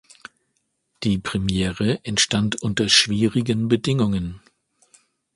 Die 1.03 1.19
Premiere 1.19 1.99
entstand 2.03 2.59
unter 2.63 2.89
schwierigen 2.89 3.67
Bedingungen. 3.67 4.41